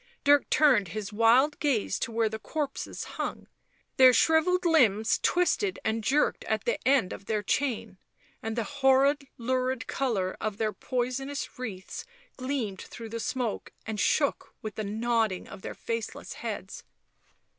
Dirk 0.23 0.49
turned 0.49 0.87
his 0.87 1.13
wild 1.13 1.59
gaze 1.59 1.99
to 1.99 2.11
where 2.11 2.27
the 2.27 2.39
corpses 2.39 3.03
hung. 3.03 3.47
Their 3.97 4.13
shrivelled 4.13 4.65
limbs 4.65 5.19
twisted 5.21 5.77
and 5.85 6.03
jerked 6.03 6.43
at 6.45 6.65
the 6.65 6.79
end 6.87 7.13
of 7.13 7.25
their 7.25 7.43
chain, 7.43 7.99
and 8.41 8.55
the 8.55 8.63
horrid 8.63 9.27
lurid 9.37 9.85
colour 9.85 10.35
of 10.41 10.57
their 10.57 10.73
poisonous 10.73 11.59
wreaths 11.59 12.03
gleamed 12.35 12.81
through 12.81 13.09
the 13.09 13.19
smoke 13.19 13.73
and 13.85 13.99
shook 13.99 14.55
with 14.63 14.73
the 14.73 14.83
nodding 14.83 15.47
of 15.47 15.61
their 15.61 15.75
faceless 15.75 16.33
heads. 16.33 16.83